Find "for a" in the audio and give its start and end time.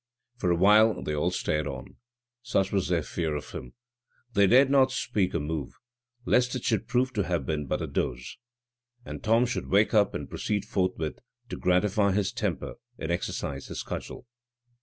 0.37-0.55